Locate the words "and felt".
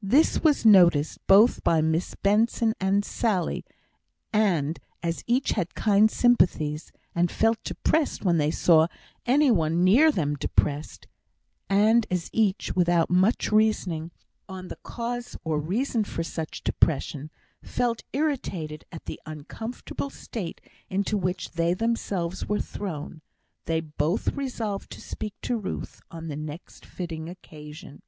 7.14-7.62